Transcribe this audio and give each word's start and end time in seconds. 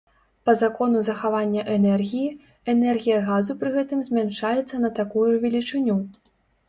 Па 0.49 0.53
закону 0.61 1.01
захавання 1.09 1.61
энергіі, 1.75 2.31
энергія 2.73 3.19
газу 3.29 3.59
пры 3.63 3.69
гэтым 3.79 3.99
змяншаецца 4.09 4.83
на 4.85 4.89
такую 5.01 5.27
ж 5.35 5.39
велічыню. 5.45 5.95